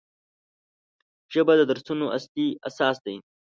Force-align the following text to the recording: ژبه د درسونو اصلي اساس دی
ژبه 1.33 1.53
د 1.57 1.61
درسونو 1.71 2.05
اصلي 2.17 2.47
اساس 2.67 2.97
دی 3.05 3.15